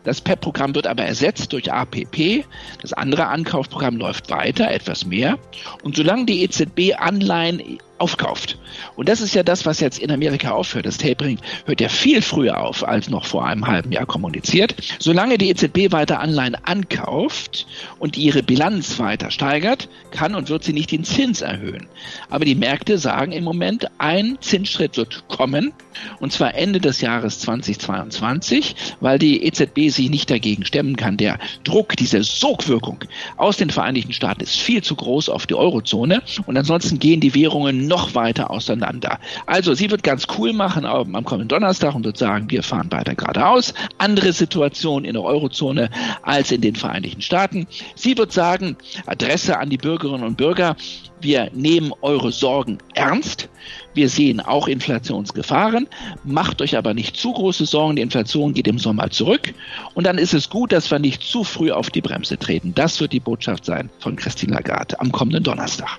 Das 0.04 0.20
PEP-Programm 0.20 0.74
wird 0.74 0.86
aber 0.86 1.04
ersetzt 1.04 1.52
durch 1.52 1.58
durch 1.58 1.72
APP. 1.72 2.44
Das 2.82 2.92
andere 2.92 3.26
Ankaufprogramm 3.26 3.96
läuft 3.96 4.30
weiter, 4.30 4.70
etwas 4.70 5.04
mehr. 5.04 5.38
Und 5.82 5.96
solange 5.96 6.26
die 6.26 6.42
EZB 6.42 6.94
Anleihen 6.96 7.78
aufkauft. 7.98 8.58
Und 8.96 9.08
das 9.08 9.20
ist 9.20 9.34
ja 9.34 9.42
das, 9.42 9.66
was 9.66 9.80
jetzt 9.80 9.98
in 9.98 10.10
Amerika 10.10 10.50
aufhört. 10.50 10.86
Das 10.86 10.98
Tapering 10.98 11.38
hört 11.66 11.80
ja 11.80 11.88
viel 11.88 12.22
früher 12.22 12.60
auf, 12.60 12.86
als 12.86 13.08
noch 13.08 13.26
vor 13.26 13.46
einem 13.46 13.66
halben 13.66 13.92
Jahr 13.92 14.06
kommuniziert. 14.06 14.74
Solange 14.98 15.38
die 15.38 15.50
EZB 15.50 15.92
weiter 15.92 16.20
Anleihen 16.20 16.54
ankauft 16.54 17.66
und 17.98 18.16
ihre 18.16 18.42
Bilanz 18.42 18.98
weiter 18.98 19.30
steigert, 19.30 19.88
kann 20.10 20.34
und 20.34 20.48
wird 20.48 20.64
sie 20.64 20.72
nicht 20.72 20.92
den 20.92 21.04
Zins 21.04 21.42
erhöhen. 21.42 21.86
Aber 22.30 22.44
die 22.44 22.54
Märkte 22.54 22.98
sagen 22.98 23.32
im 23.32 23.44
Moment, 23.44 23.88
ein 23.98 24.38
Zinsschritt 24.40 24.96
wird 24.96 25.24
kommen, 25.28 25.72
und 26.20 26.32
zwar 26.32 26.54
Ende 26.54 26.80
des 26.80 27.00
Jahres 27.00 27.40
2022, 27.40 28.76
weil 29.00 29.18
die 29.18 29.44
EZB 29.44 29.88
sich 29.88 30.10
nicht 30.10 30.30
dagegen 30.30 30.64
stemmen 30.64 30.96
kann. 30.96 31.16
Der 31.16 31.38
Druck, 31.64 31.96
diese 31.96 32.22
Sogwirkung 32.22 33.04
aus 33.36 33.56
den 33.56 33.70
Vereinigten 33.70 34.12
Staaten 34.12 34.42
ist 34.42 34.60
viel 34.60 34.82
zu 34.82 34.94
groß 34.94 35.28
auf 35.28 35.46
die 35.46 35.54
Eurozone 35.54 36.22
und 36.46 36.56
ansonsten 36.56 36.98
gehen 36.98 37.20
die 37.20 37.34
Währungen 37.34 37.87
noch 37.88 38.14
weiter 38.14 38.50
auseinander. 38.50 39.18
Also 39.46 39.74
sie 39.74 39.90
wird 39.90 40.02
ganz 40.02 40.26
cool 40.38 40.52
machen 40.52 40.84
am, 40.84 41.14
am 41.14 41.24
kommenden 41.24 41.48
Donnerstag 41.48 41.94
und 41.94 42.04
wird 42.04 42.18
sagen, 42.18 42.50
wir 42.50 42.62
fahren 42.62 42.92
weiter 42.92 43.14
geradeaus. 43.14 43.74
Andere 43.98 44.32
Situation 44.32 45.04
in 45.04 45.14
der 45.14 45.24
Eurozone 45.24 45.90
als 46.22 46.52
in 46.52 46.60
den 46.60 46.76
Vereinigten 46.76 47.22
Staaten. 47.22 47.66
Sie 47.94 48.16
wird 48.16 48.32
sagen, 48.32 48.76
Adresse 49.06 49.58
an 49.58 49.70
die 49.70 49.78
Bürgerinnen 49.78 50.24
und 50.24 50.36
Bürger, 50.36 50.76
wir 51.20 51.50
nehmen 51.52 51.92
eure 52.00 52.30
Sorgen 52.30 52.78
ernst. 52.94 53.48
Wir 53.94 54.08
sehen 54.08 54.40
auch 54.40 54.68
Inflationsgefahren. 54.68 55.88
Macht 56.24 56.62
euch 56.62 56.76
aber 56.76 56.94
nicht 56.94 57.16
zu 57.16 57.32
große 57.32 57.66
Sorgen. 57.66 57.96
Die 57.96 58.02
Inflation 58.02 58.54
geht 58.54 58.68
im 58.68 58.78
Sommer 58.78 59.10
zurück. 59.10 59.52
Und 59.94 60.04
dann 60.04 60.18
ist 60.18 60.34
es 60.34 60.48
gut, 60.48 60.70
dass 60.70 60.90
wir 60.90 60.98
nicht 60.98 61.22
zu 61.22 61.42
früh 61.42 61.72
auf 61.72 61.90
die 61.90 62.00
Bremse 62.00 62.38
treten. 62.38 62.74
Das 62.74 63.00
wird 63.00 63.12
die 63.12 63.20
Botschaft 63.20 63.64
sein 63.64 63.90
von 63.98 64.14
Christine 64.16 64.54
Lagarde 64.54 65.00
am 65.00 65.10
kommenden 65.10 65.42
Donnerstag. 65.42 65.98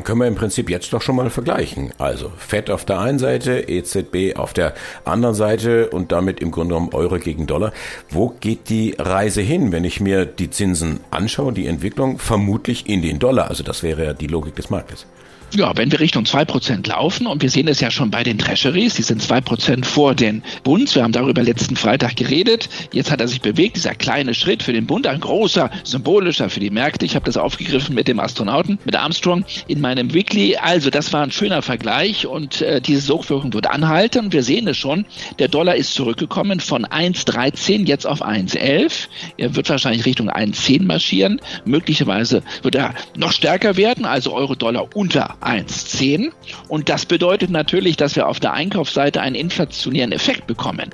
Dann 0.00 0.06
können 0.06 0.20
wir 0.20 0.28
im 0.28 0.34
Prinzip 0.34 0.70
jetzt 0.70 0.94
doch 0.94 1.02
schon 1.02 1.16
mal 1.16 1.28
vergleichen. 1.28 1.92
Also 1.98 2.32
FED 2.38 2.70
auf 2.70 2.86
der 2.86 3.00
einen 3.00 3.18
Seite, 3.18 3.68
EZB 3.68 4.34
auf 4.34 4.54
der 4.54 4.72
anderen 5.04 5.34
Seite 5.34 5.90
und 5.90 6.10
damit 6.10 6.40
im 6.40 6.50
Grunde 6.50 6.72
genommen 6.72 6.94
Euro 6.94 7.18
gegen 7.18 7.46
Dollar. 7.46 7.70
Wo 8.08 8.30
geht 8.40 8.70
die 8.70 8.94
Reise 8.98 9.42
hin, 9.42 9.72
wenn 9.72 9.84
ich 9.84 10.00
mir 10.00 10.24
die 10.24 10.48
Zinsen 10.48 11.00
anschaue, 11.10 11.52
die 11.52 11.66
Entwicklung? 11.66 12.18
Vermutlich 12.18 12.88
in 12.88 13.02
den 13.02 13.18
Dollar. 13.18 13.50
Also 13.50 13.62
das 13.62 13.82
wäre 13.82 14.02
ja 14.02 14.12
die 14.14 14.26
Logik 14.26 14.56
des 14.56 14.70
Marktes. 14.70 15.04
Ja, 15.52 15.76
wenn 15.76 15.90
wir 15.90 15.98
Richtung 15.98 16.24
2% 16.24 16.88
laufen, 16.88 17.26
und 17.26 17.42
wir 17.42 17.50
sehen 17.50 17.66
es 17.66 17.80
ja 17.80 17.90
schon 17.90 18.12
bei 18.12 18.22
den 18.22 18.38
Treasuries, 18.38 18.94
die 18.94 19.02
sind 19.02 19.20
2% 19.20 19.84
vor 19.84 20.14
den 20.14 20.44
Bunds, 20.62 20.94
wir 20.94 21.02
haben 21.02 21.10
darüber 21.10 21.42
letzten 21.42 21.74
Freitag 21.74 22.14
geredet, 22.14 22.68
jetzt 22.92 23.10
hat 23.10 23.20
er 23.20 23.26
sich 23.26 23.40
bewegt, 23.40 23.74
dieser 23.74 23.96
kleine 23.96 24.34
Schritt 24.34 24.62
für 24.62 24.72
den 24.72 24.86
Bund, 24.86 25.08
ein 25.08 25.18
großer, 25.18 25.68
symbolischer 25.82 26.50
für 26.50 26.60
die 26.60 26.70
Märkte. 26.70 27.04
Ich 27.04 27.16
habe 27.16 27.24
das 27.24 27.36
aufgegriffen 27.36 27.96
mit 27.96 28.06
dem 28.06 28.20
Astronauten, 28.20 28.78
mit 28.84 28.94
Armstrong 28.94 29.44
in 29.66 29.80
meinem 29.80 30.14
Weekly. 30.14 30.56
Also 30.56 30.88
das 30.88 31.12
war 31.12 31.24
ein 31.24 31.32
schöner 31.32 31.62
Vergleich 31.62 32.28
und 32.28 32.62
äh, 32.62 32.80
diese 32.80 33.00
Sogwirkung 33.00 33.52
wird 33.52 33.68
anhalten. 33.68 34.32
Wir 34.32 34.44
sehen 34.44 34.68
es 34.68 34.76
schon, 34.76 35.04
der 35.40 35.48
Dollar 35.48 35.74
ist 35.74 35.94
zurückgekommen 35.94 36.60
von 36.60 36.86
1,13 36.86 37.88
jetzt 37.88 38.06
auf 38.06 38.22
1,11. 38.22 39.08
Er 39.36 39.56
wird 39.56 39.68
wahrscheinlich 39.68 40.06
Richtung 40.06 40.30
1,10 40.30 40.84
marschieren. 40.84 41.40
Möglicherweise 41.64 42.44
wird 42.62 42.76
er 42.76 42.94
noch 43.16 43.32
stärker 43.32 43.76
werden, 43.76 44.04
also 44.04 44.32
Euro-Dollar 44.32 44.94
unter 44.94 45.39
1,10. 45.40 46.32
Und 46.68 46.88
das 46.88 47.06
bedeutet 47.06 47.50
natürlich, 47.50 47.96
dass 47.96 48.16
wir 48.16 48.28
auf 48.28 48.40
der 48.40 48.52
Einkaufsseite 48.52 49.20
einen 49.20 49.34
inflationären 49.34 50.12
Effekt 50.12 50.46
bekommen. 50.46 50.90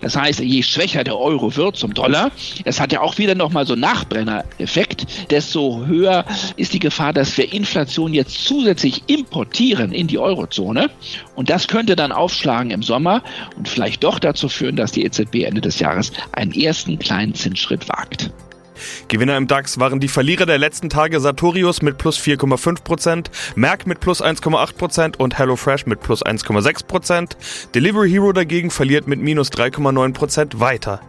Das 0.00 0.16
heißt, 0.16 0.40
je 0.40 0.62
schwächer 0.62 1.04
der 1.04 1.18
Euro 1.18 1.56
wird 1.56 1.76
zum 1.76 1.94
Dollar, 1.94 2.30
es 2.64 2.80
hat 2.80 2.92
ja 2.92 3.00
auch 3.00 3.18
wieder 3.18 3.34
nochmal 3.34 3.66
so 3.66 3.74
einen 3.74 3.82
Nachbrenner-Effekt, 3.82 5.30
desto 5.30 5.84
höher 5.86 6.24
ist 6.56 6.72
die 6.72 6.78
Gefahr, 6.78 7.12
dass 7.12 7.36
wir 7.36 7.52
Inflation 7.52 8.14
jetzt 8.14 8.44
zusätzlich 8.44 9.02
importieren 9.06 9.92
in 9.92 10.06
die 10.06 10.18
Eurozone. 10.18 10.90
Und 11.34 11.50
das 11.50 11.68
könnte 11.68 11.96
dann 11.96 12.12
aufschlagen 12.12 12.70
im 12.70 12.82
Sommer 12.82 13.22
und 13.56 13.68
vielleicht 13.68 14.04
doch 14.04 14.18
dazu 14.18 14.48
führen, 14.48 14.76
dass 14.76 14.92
die 14.92 15.04
EZB 15.04 15.44
Ende 15.44 15.60
des 15.60 15.78
Jahres 15.78 16.12
einen 16.32 16.52
ersten 16.52 16.98
kleinen 16.98 17.34
Zinsschritt 17.34 17.88
wagt. 17.88 18.30
Gewinner 19.08 19.36
im 19.36 19.46
DAX 19.46 19.78
waren 19.78 20.00
die 20.00 20.08
Verlierer 20.08 20.46
der 20.46 20.58
letzten 20.58 20.90
Tage 20.90 21.20
Sartorius 21.20 21.82
mit 21.82 21.98
plus 21.98 22.18
4,5%, 22.18 23.26
Merck 23.54 23.86
mit 23.86 24.00
plus 24.00 24.22
1,8% 24.22 25.16
und 25.16 25.38
HelloFresh 25.38 25.86
mit 25.86 26.00
plus 26.00 26.24
1,6%. 26.24 27.36
Delivery 27.74 28.10
Hero 28.10 28.32
dagegen 28.32 28.70
verliert 28.70 29.06
mit 29.06 29.20
minus 29.20 29.50
3,9% 29.52 30.60
weiter. 30.60 31.00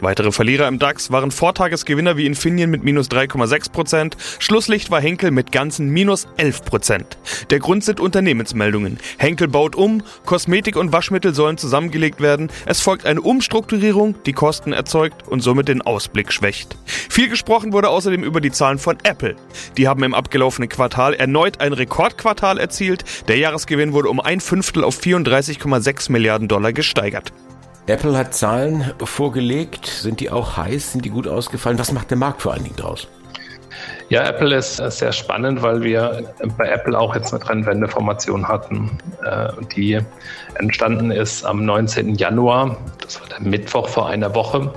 Weitere 0.00 0.32
Verlierer 0.32 0.68
im 0.68 0.78
DAX 0.78 1.10
waren 1.10 1.30
Vortagesgewinner 1.30 2.16
wie 2.16 2.26
Infineon 2.26 2.70
mit 2.70 2.84
minus 2.84 3.08
3,6%, 3.08 4.14
Schlusslicht 4.38 4.90
war 4.90 5.00
Henkel 5.00 5.30
mit 5.30 5.52
ganzen 5.52 5.90
minus 5.90 6.26
11%. 6.38 7.02
Der 7.50 7.58
Grund 7.58 7.84
sind 7.84 8.00
Unternehmensmeldungen. 8.00 8.98
Henkel 9.18 9.48
baut 9.48 9.76
um, 9.76 10.02
Kosmetik 10.24 10.76
und 10.76 10.92
Waschmittel 10.92 11.34
sollen 11.34 11.58
zusammengelegt 11.58 12.20
werden, 12.20 12.50
es 12.66 12.80
folgt 12.80 13.06
eine 13.06 13.20
Umstrukturierung, 13.20 14.14
die 14.26 14.32
Kosten 14.32 14.72
erzeugt 14.72 15.26
und 15.28 15.40
somit 15.40 15.68
den 15.68 15.82
Ausblick 15.82 16.32
schwächt. 16.32 16.76
Viel 16.86 17.28
gesprochen 17.28 17.72
wurde 17.72 17.88
außerdem 17.88 18.22
über 18.22 18.40
die 18.40 18.52
Zahlen 18.52 18.78
von 18.78 18.96
Apple. 19.02 19.36
Die 19.76 19.88
haben 19.88 20.02
im 20.02 20.14
abgelaufenen 20.14 20.68
Quartal 20.68 21.14
erneut 21.14 21.60
ein 21.60 21.72
Rekordquartal 21.72 22.58
erzielt, 22.58 23.04
der 23.28 23.38
Jahresgewinn 23.38 23.92
wurde 23.92 24.08
um 24.08 24.20
ein 24.20 24.40
Fünftel 24.40 24.84
auf 24.84 24.98
34,6 24.98 26.12
Milliarden 26.12 26.48
Dollar 26.48 26.72
gesteigert. 26.72 27.32
Apple 27.88 28.18
hat 28.18 28.34
Zahlen 28.34 28.92
vorgelegt. 29.02 29.86
Sind 29.86 30.20
die 30.20 30.30
auch 30.30 30.58
heiß? 30.58 30.92
Sind 30.92 31.06
die 31.06 31.10
gut 31.10 31.26
ausgefallen? 31.26 31.78
Was 31.78 31.90
macht 31.90 32.10
der 32.10 32.18
Markt 32.18 32.42
vor 32.42 32.52
allen 32.52 32.64
Dingen 32.64 32.76
draus? 32.76 33.08
Ja, 34.10 34.28
Apple 34.28 34.54
ist 34.54 34.76
sehr 34.76 35.12
spannend, 35.12 35.62
weil 35.62 35.82
wir 35.82 36.34
bei 36.58 36.68
Apple 36.68 36.98
auch 36.98 37.14
jetzt 37.14 37.32
eine 37.32 37.42
Trendwendeformation 37.42 38.46
hatten, 38.46 38.98
äh, 39.24 39.48
die 39.74 40.00
entstanden 40.54 41.10
ist 41.10 41.44
am 41.44 41.64
19. 41.64 42.14
Januar. 42.14 42.76
Das 43.00 43.20
war 43.20 43.28
der 43.28 43.40
Mittwoch 43.40 43.88
vor 43.88 44.08
einer 44.08 44.34
Woche. 44.34 44.72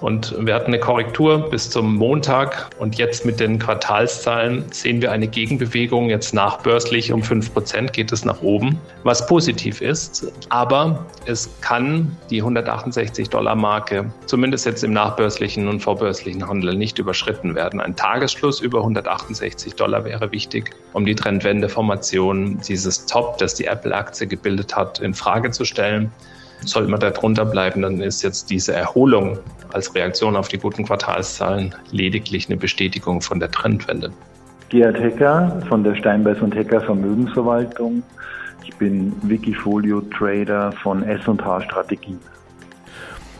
Und 0.00 0.34
wir 0.38 0.54
hatten 0.54 0.68
eine 0.68 0.80
Korrektur 0.80 1.50
bis 1.50 1.68
zum 1.68 1.94
Montag 1.96 2.70
und 2.78 2.96
jetzt 2.96 3.26
mit 3.26 3.38
den 3.38 3.58
Quartalszahlen 3.58 4.64
sehen 4.70 5.02
wir 5.02 5.12
eine 5.12 5.28
Gegenbewegung. 5.28 6.08
Jetzt 6.08 6.32
nachbörslich 6.32 7.12
um 7.12 7.20
5% 7.20 7.90
geht 7.90 8.10
es 8.12 8.24
nach 8.24 8.40
oben, 8.40 8.78
was 9.04 9.26
positiv 9.26 9.80
ist. 9.82 10.32
Aber 10.48 11.04
es 11.26 11.50
kann 11.60 12.16
die 12.30 12.40
168 12.40 13.28
Dollar 13.28 13.54
Marke 13.54 14.10
zumindest 14.26 14.64
jetzt 14.64 14.82
im 14.84 14.92
nachbörslichen 14.92 15.68
und 15.68 15.80
vorbörslichen 15.80 16.48
Handel 16.48 16.76
nicht 16.76 16.98
überschritten 16.98 17.54
werden. 17.54 17.80
Ein 17.80 17.94
Tagesschluss 17.94 18.60
über 18.60 18.78
168 18.78 19.74
Dollar 19.74 20.04
wäre 20.04 20.32
wichtig, 20.32 20.74
um 20.94 21.04
die 21.04 21.14
Trendwendeformation, 21.14 22.58
dieses 22.66 23.06
Top, 23.06 23.38
das 23.38 23.54
die 23.54 23.66
Apple-Aktie 23.66 24.26
gebildet 24.26 24.74
hat, 24.76 25.00
in 25.00 25.12
Frage 25.12 25.50
zu 25.50 25.64
stellen. 25.64 26.10
Sollte 26.64 26.90
man 26.90 27.00
da 27.00 27.10
drunter 27.10 27.46
bleiben, 27.46 27.82
dann 27.82 28.00
ist 28.00 28.22
jetzt 28.22 28.50
diese 28.50 28.74
Erholung 28.74 29.38
als 29.74 29.94
Reaktion 29.94 30.36
auf 30.36 30.48
die 30.48 30.58
guten 30.58 30.84
Quartalszahlen 30.84 31.74
lediglich 31.90 32.48
eine 32.48 32.56
Bestätigung 32.56 33.20
von 33.20 33.40
der 33.40 33.50
Trendwende. 33.50 34.12
Gerhard 34.68 35.00
Hecker 35.00 35.62
von 35.68 35.82
der 35.82 35.96
Steinbeiß 35.96 36.40
und 36.40 36.54
Hecker 36.54 36.80
Vermögensverwaltung. 36.80 38.02
Ich 38.62 38.74
bin 38.76 39.12
Wikifolio-Trader 39.22 40.72
von 40.82 41.02
S&H 41.02 41.62
Strategie. 41.62 42.18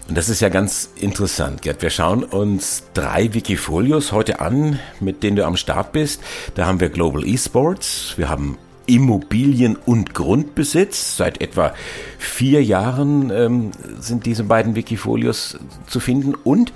Und 0.08 0.18
das 0.18 0.28
ist 0.28 0.40
ja 0.40 0.48
ganz 0.48 0.90
interessant, 0.96 1.62
Gerd. 1.62 1.82
Wir 1.82 1.90
schauen 1.90 2.24
uns 2.24 2.82
drei 2.94 3.32
Wikifolios 3.32 4.10
heute 4.10 4.40
an, 4.40 4.80
mit 4.98 5.22
denen 5.22 5.36
du 5.36 5.46
am 5.46 5.56
Start 5.56 5.92
bist. 5.92 6.20
Da 6.56 6.66
haben 6.66 6.80
wir 6.80 6.88
Global 6.88 7.24
Esports, 7.24 8.14
wir 8.16 8.28
haben 8.28 8.58
Immobilien 8.90 9.76
und 9.76 10.14
Grundbesitz. 10.14 11.16
Seit 11.16 11.40
etwa 11.40 11.72
vier 12.18 12.62
Jahren 12.62 13.30
ähm, 13.30 13.70
sind 14.00 14.26
diese 14.26 14.44
beiden 14.44 14.74
Wikifolios 14.74 15.58
zu 15.86 16.00
finden. 16.00 16.34
Und 16.34 16.72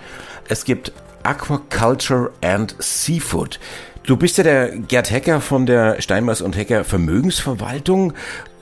es 0.49 0.65
gibt 0.65 0.93
Aquaculture 1.25 2.31
and 2.43 2.77
Seafood. 2.79 3.59
Du 4.07 4.17
bist 4.17 4.37
ja 4.39 4.45
der 4.45 4.77
Gerd 4.77 5.11
Hecker 5.11 5.41
von 5.41 5.67
der 5.67 6.01
Steinmeiß 6.01 6.43
und 6.43 6.57
Hecker 6.57 6.85
Vermögensverwaltung. 6.85 8.13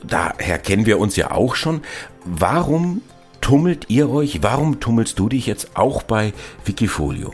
Daher 0.07 0.59
kennen 0.59 0.87
wir 0.87 0.99
uns 0.99 1.17
ja 1.17 1.33
auch 1.33 1.55
schon. 1.57 1.83
Warum 2.25 3.03
tummelt 3.41 3.91
ihr 3.91 4.09
euch? 4.09 4.43
Warum 4.43 4.81
tummelst 4.81 5.19
du 5.19 5.29
dich 5.29 5.47
jetzt 5.47 5.77
auch 5.77 6.03
bei 6.03 6.33
Wikifolio? 6.65 7.33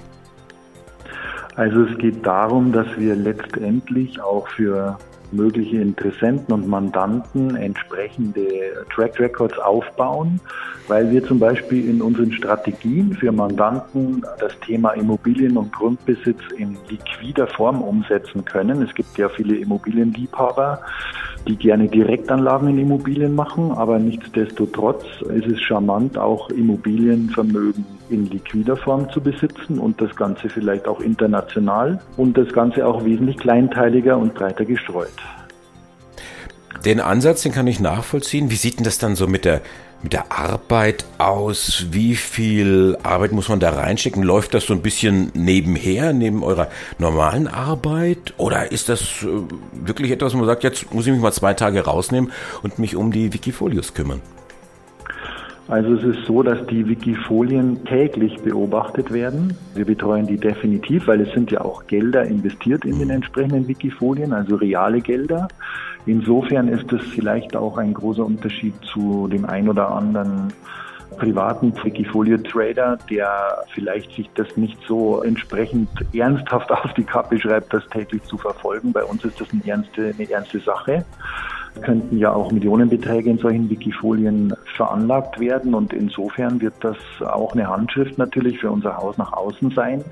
Also 1.54 1.82
es 1.82 1.98
geht 1.98 2.24
darum, 2.24 2.72
dass 2.72 2.86
wir 2.96 3.14
letztendlich 3.14 4.20
auch 4.20 4.48
für 4.48 4.96
mögliche 5.32 5.76
Interessenten 5.76 6.54
und 6.54 6.68
Mandanten 6.68 7.56
entsprechende 7.56 8.46
Track 8.94 9.18
Records 9.20 9.58
aufbauen, 9.58 10.40
weil 10.88 11.10
wir 11.10 11.24
zum 11.24 11.38
Beispiel 11.38 11.88
in 11.88 12.00
unseren 12.00 12.32
Strategien 12.32 13.12
für 13.14 13.32
Mandanten 13.32 14.24
das 14.38 14.58
Thema 14.60 14.90
Immobilien 14.92 15.56
und 15.56 15.72
Grundbesitz 15.72 16.40
in 16.56 16.76
liquider 16.88 17.46
Form 17.46 17.82
umsetzen 17.82 18.44
können. 18.44 18.82
Es 18.82 18.94
gibt 18.94 19.18
ja 19.18 19.28
viele 19.28 19.56
Immobilienliebhaber, 19.56 20.80
die 21.46 21.56
gerne 21.56 21.88
Direktanlagen 21.88 22.68
in 22.68 22.78
Immobilien 22.78 23.34
machen, 23.34 23.72
aber 23.72 23.98
nichtsdestotrotz 23.98 25.04
ist 25.22 25.46
es 25.46 25.60
charmant, 25.60 26.16
auch 26.16 26.50
Immobilienvermögen 26.50 27.97
in 28.10 28.26
liquider 28.30 28.76
Form 28.76 29.10
zu 29.10 29.20
besitzen 29.20 29.78
und 29.78 30.00
das 30.00 30.14
Ganze 30.16 30.48
vielleicht 30.48 30.86
auch 30.86 31.00
international 31.00 32.00
und 32.16 32.36
das 32.36 32.52
Ganze 32.52 32.86
auch 32.86 33.04
wesentlich 33.04 33.38
kleinteiliger 33.38 34.16
und 34.16 34.34
breiter 34.34 34.64
gestreut. 34.64 35.08
Den 36.84 37.00
Ansatz, 37.00 37.42
den 37.42 37.52
kann 37.52 37.66
ich 37.66 37.80
nachvollziehen. 37.80 38.50
Wie 38.50 38.56
sieht 38.56 38.78
denn 38.78 38.84
das 38.84 38.98
dann 38.98 39.16
so 39.16 39.26
mit 39.26 39.44
der, 39.44 39.62
mit 40.02 40.12
der 40.12 40.30
Arbeit 40.30 41.04
aus? 41.18 41.86
Wie 41.90 42.14
viel 42.14 42.96
Arbeit 43.02 43.32
muss 43.32 43.48
man 43.48 43.58
da 43.58 43.70
reinstecken? 43.70 44.22
Läuft 44.22 44.54
das 44.54 44.66
so 44.66 44.74
ein 44.74 44.82
bisschen 44.82 45.32
nebenher, 45.34 46.12
neben 46.12 46.44
eurer 46.44 46.68
normalen 46.98 47.48
Arbeit? 47.48 48.34
Oder 48.36 48.70
ist 48.70 48.88
das 48.88 49.22
äh, 49.22 49.26
wirklich 49.72 50.12
etwas, 50.12 50.34
wo 50.34 50.38
man 50.38 50.46
sagt, 50.46 50.62
jetzt 50.62 50.94
muss 50.94 51.06
ich 51.06 51.12
mich 51.12 51.20
mal 51.20 51.32
zwei 51.32 51.54
Tage 51.54 51.84
rausnehmen 51.84 52.30
und 52.62 52.78
mich 52.78 52.94
um 52.94 53.10
die 53.10 53.32
Wikifolios 53.32 53.92
kümmern? 53.92 54.22
Also 55.68 55.94
es 55.94 56.02
ist 56.02 56.24
so, 56.24 56.42
dass 56.42 56.66
die 56.66 56.88
Wikifolien 56.88 57.84
täglich 57.84 58.40
beobachtet 58.40 59.12
werden. 59.12 59.54
Wir 59.74 59.84
betreuen 59.84 60.26
die 60.26 60.38
definitiv, 60.38 61.06
weil 61.06 61.20
es 61.20 61.32
sind 61.34 61.50
ja 61.50 61.60
auch 61.60 61.86
Gelder 61.86 62.24
investiert 62.24 62.86
in 62.86 62.98
den 62.98 63.10
entsprechenden 63.10 63.68
Wikifolien, 63.68 64.32
also 64.32 64.56
reale 64.56 65.02
Gelder. 65.02 65.46
Insofern 66.06 66.68
ist 66.68 66.90
es 66.90 67.02
vielleicht 67.08 67.54
auch 67.54 67.76
ein 67.76 67.92
großer 67.92 68.24
Unterschied 68.24 68.72
zu 68.82 69.28
dem 69.28 69.44
ein 69.44 69.68
oder 69.68 69.90
anderen 69.90 70.54
privaten 71.18 71.74
Wikifolio-Trader, 71.84 72.98
der 73.10 73.64
vielleicht 73.74 74.14
sich 74.14 74.30
das 74.36 74.56
nicht 74.56 74.78
so 74.86 75.22
entsprechend 75.22 75.90
ernsthaft 76.14 76.72
auf 76.72 76.94
die 76.94 77.04
Kappe 77.04 77.38
schreibt, 77.38 77.74
das 77.74 77.86
täglich 77.88 78.22
zu 78.22 78.38
verfolgen. 78.38 78.94
Bei 78.94 79.04
uns 79.04 79.22
ist 79.22 79.38
das 79.38 79.48
eine 79.52 79.66
ernste, 79.66 80.14
eine 80.16 80.30
ernste 80.30 80.60
Sache 80.60 81.04
könnten 81.82 82.18
ja 82.18 82.32
auch 82.32 82.52
Millionenbeträge 82.52 83.30
in 83.30 83.38
solchen 83.38 83.70
Wikifolien 83.70 84.54
veranlagt 84.76 85.40
werden 85.40 85.74
und 85.74 85.92
insofern 85.92 86.60
wird 86.60 86.74
das 86.80 86.96
auch 87.20 87.52
eine 87.52 87.68
Handschrift 87.68 88.18
natürlich 88.18 88.58
für 88.58 88.70
unser 88.70 88.96
Haus 88.96 89.18
nach 89.18 89.32
außen 89.32 89.70
sein. 89.70 90.04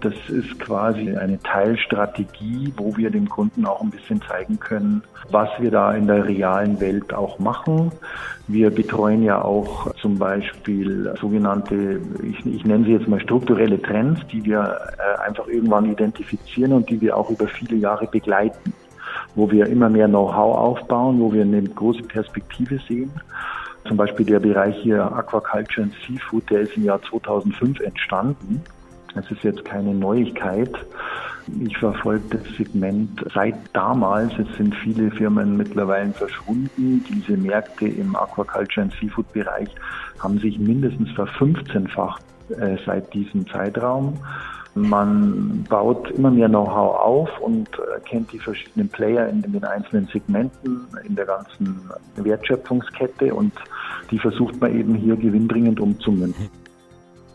Das 0.00 0.14
ist 0.28 0.60
quasi 0.60 1.16
eine 1.16 1.38
Teilstrategie, 1.40 2.74
wo 2.76 2.94
wir 2.96 3.10
dem 3.10 3.26
Kunden 3.26 3.64
auch 3.64 3.80
ein 3.80 3.90
bisschen 3.90 4.20
zeigen 4.28 4.60
können, 4.60 5.02
was 5.30 5.48
wir 5.58 5.70
da 5.70 5.94
in 5.94 6.06
der 6.06 6.26
realen 6.26 6.78
Welt 6.78 7.14
auch 7.14 7.38
machen. 7.38 7.90
Wir 8.46 8.70
betreuen 8.70 9.22
ja 9.22 9.40
auch 9.40 9.90
zum 9.94 10.18
Beispiel 10.18 11.14
sogenannte, 11.18 12.00
ich, 12.22 12.44
ich 12.44 12.66
nenne 12.66 12.84
sie 12.84 12.92
jetzt 12.92 13.08
mal 13.08 13.20
strukturelle 13.20 13.80
Trends, 13.80 14.20
die 14.30 14.44
wir 14.44 14.78
äh, 14.98 15.22
einfach 15.22 15.48
irgendwann 15.48 15.90
identifizieren 15.90 16.72
und 16.72 16.90
die 16.90 17.00
wir 17.00 17.16
auch 17.16 17.30
über 17.30 17.46
viele 17.46 17.76
Jahre 17.76 18.06
begleiten 18.06 18.74
wo 19.34 19.50
wir 19.50 19.66
immer 19.66 19.88
mehr 19.88 20.08
Know-how 20.08 20.56
aufbauen, 20.56 21.20
wo 21.20 21.32
wir 21.32 21.42
eine 21.42 21.62
große 21.62 22.02
Perspektive 22.02 22.78
sehen. 22.88 23.10
Zum 23.86 23.96
Beispiel 23.96 24.24
der 24.24 24.40
Bereich 24.40 24.76
hier 24.82 25.04
Aquaculture 25.12 25.82
and 25.82 25.94
Seafood, 26.06 26.48
der 26.50 26.60
ist 26.60 26.76
im 26.76 26.84
Jahr 26.84 27.02
2005 27.02 27.80
entstanden. 27.80 28.62
Das 29.14 29.30
ist 29.30 29.42
jetzt 29.44 29.64
keine 29.64 29.94
Neuigkeit. 29.94 30.72
Ich 31.62 31.76
verfolge 31.76 32.38
das 32.38 32.56
Segment 32.56 33.24
seit 33.34 33.54
damals. 33.74 34.32
Es 34.38 34.56
sind 34.56 34.74
viele 34.76 35.10
Firmen 35.10 35.56
mittlerweile 35.56 36.12
verschwunden. 36.12 37.04
Diese 37.08 37.36
Märkte 37.36 37.86
im 37.86 38.16
Aquaculture 38.16 38.82
and 38.82 38.94
Seafood 38.98 39.30
Bereich 39.32 39.68
haben 40.18 40.38
sich 40.38 40.58
mindestens 40.58 41.10
verfünfzehnfacht 41.12 42.24
äh, 42.48 42.76
seit 42.86 43.12
diesem 43.12 43.46
Zeitraum. 43.48 44.18
Man 44.74 45.64
baut 45.68 46.10
immer 46.10 46.30
mehr 46.30 46.48
Know-how 46.48 46.96
auf 46.96 47.40
und 47.40 47.68
kennt 48.06 48.32
die 48.32 48.40
verschiedenen 48.40 48.88
Player 48.88 49.28
in 49.28 49.42
den 49.42 49.62
einzelnen 49.62 50.06
Segmenten, 50.06 50.86
in 51.06 51.14
der 51.14 51.26
ganzen 51.26 51.80
Wertschöpfungskette 52.16 53.32
und 53.32 53.52
die 54.10 54.18
versucht 54.18 54.60
man 54.60 54.76
eben 54.76 54.94
hier 54.96 55.16
gewinnbringend 55.16 55.78
umzumünzen. 55.78 56.50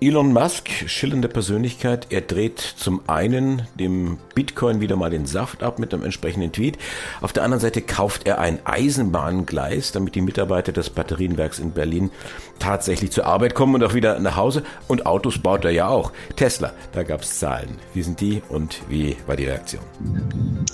Elon 0.02 0.32
Musk, 0.32 0.70
schillernde 0.88 1.28
Persönlichkeit, 1.28 2.08
er 2.10 2.22
dreht 2.22 2.60
zum 2.60 3.02
einen 3.08 3.64
dem 3.76 4.18
Bitcoin 4.34 4.80
wieder 4.80 4.96
mal 4.96 5.10
den 5.10 5.26
Saft 5.26 5.62
ab 5.62 5.78
mit 5.78 5.94
einem 5.94 6.04
entsprechenden 6.04 6.54
Tweet. 6.54 6.78
Auf 7.20 7.34
der 7.34 7.44
anderen 7.44 7.60
Seite 7.60 7.82
kauft 7.82 8.26
er 8.26 8.40
ein 8.40 8.60
Eisenbahngleis, 8.64 9.92
damit 9.92 10.16
die 10.16 10.22
Mitarbeiter 10.22 10.72
des 10.72 10.90
Batterienwerks 10.90 11.60
in 11.60 11.72
Berlin 11.72 12.12
tatsächlich 12.60 13.12
zur 13.12 13.26
Arbeit 13.26 13.56
kommen 13.56 13.76
und 13.76 13.84
auch 13.84 13.94
wieder 13.94 14.22
nach 14.22 14.38
Hause. 14.38 14.64
Und 14.88 15.06
Autos 15.06 15.38
baut 15.38 15.66
er 15.66 15.72
ja 15.72 15.90
auch. 15.90 16.14
Tesla, 16.38 16.72
da 16.94 17.04
gab 17.04 17.24
es 17.24 17.38
Zahlen. 17.38 17.78
Wie 17.94 18.02
sind 18.02 18.22
die 18.22 18.42
und 18.48 18.80
wie 18.88 19.18
war 19.28 19.36
die 19.36 19.48
Reaktion? 19.48 19.84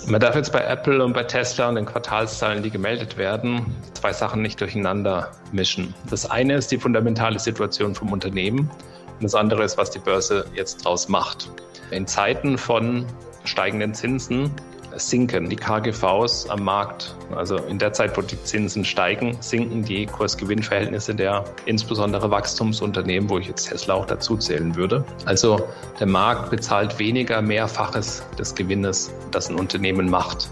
Man 0.06 0.20
darf 0.20 0.36
jetzt 0.36 0.52
bei 0.52 0.60
Apple 0.60 1.04
und 1.04 1.14
bei 1.14 1.24
Tesla 1.24 1.68
und 1.68 1.74
den 1.74 1.86
Quartalszahlen, 1.86 2.62
die 2.62 2.70
gemeldet 2.70 3.18
werden, 3.18 3.74
zwei 3.94 4.12
Sachen 4.12 4.40
nicht 4.40 4.60
durcheinander 4.60 5.32
mischen. 5.50 5.94
Das 6.10 6.30
eine 6.30 6.54
ist 6.54 6.70
die 6.70 6.78
fundamentale 6.78 7.40
Situation 7.40 7.92
vom 7.92 8.12
Unternehmen. 8.12 8.70
Und 9.18 9.24
das 9.24 9.34
andere 9.34 9.64
ist, 9.64 9.78
was 9.78 9.90
die 9.90 9.98
Börse 9.98 10.46
jetzt 10.54 10.84
draus 10.84 11.08
macht. 11.08 11.50
In 11.90 12.06
Zeiten 12.06 12.58
von 12.58 13.06
steigenden 13.44 13.94
Zinsen 13.94 14.50
sinken 14.96 15.48
die 15.48 15.56
KGVs 15.56 16.48
am 16.48 16.64
Markt. 16.64 17.14
Also 17.34 17.56
in 17.56 17.78
der 17.78 17.92
Zeit, 17.92 18.16
wo 18.16 18.22
die 18.22 18.42
Zinsen 18.42 18.84
steigen, 18.84 19.36
sinken 19.40 19.84
die 19.84 20.06
Kurs-Gewinn-Verhältnisse 20.06 21.14
der 21.14 21.44
insbesondere 21.66 22.30
Wachstumsunternehmen, 22.30 23.28
wo 23.28 23.38
ich 23.38 23.46
jetzt 23.46 23.68
Tesla 23.68 23.94
auch 23.94 24.06
dazu 24.06 24.36
zählen 24.36 24.74
würde. 24.74 25.04
Also 25.24 25.68
der 26.00 26.06
Markt 26.06 26.50
bezahlt 26.50 26.98
weniger 26.98 27.42
Mehrfaches 27.42 28.22
des 28.38 28.54
Gewinnes, 28.54 29.12
das 29.30 29.50
ein 29.50 29.56
Unternehmen 29.56 30.08
macht. 30.08 30.50